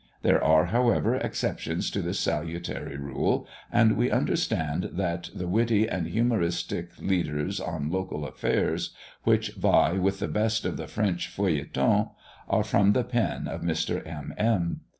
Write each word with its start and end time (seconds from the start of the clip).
There 0.23 0.43
are, 0.43 0.65
however, 0.65 1.13
exceptions 1.17 1.91
to 1.91 2.01
this 2.01 2.19
salutary 2.19 2.97
rule; 2.97 3.47
and 3.71 3.95
we 3.95 4.09
understand 4.09 4.89
that 4.93 5.29
the 5.35 5.47
witty 5.47 5.87
and 5.87 6.07
humouristic 6.07 6.99
leaders 6.99 7.59
on 7.59 7.91
local 7.91 8.25
affairs, 8.25 8.95
which, 9.25 9.51
vie 9.51 9.99
with 9.99 10.17
the 10.17 10.27
best 10.27 10.65
of 10.65 10.77
the 10.77 10.87
French 10.87 11.27
feuilletons, 11.27 12.07
are 12.49 12.63
from 12.63 12.93
the 12.93 13.03
pen 13.03 13.47
of 13.47 13.61
Mr. 13.61 14.03
M. 14.07 14.33
M. 14.39 14.81